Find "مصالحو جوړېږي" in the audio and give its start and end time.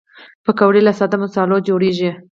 1.23-2.09